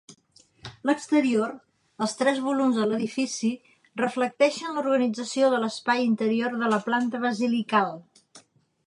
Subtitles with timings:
[0.89, 1.51] L'exterior,
[2.05, 3.51] els tres volums de l'edifici,
[4.03, 7.95] reflecteixen l'organització de l'espai interior de la planta basilical.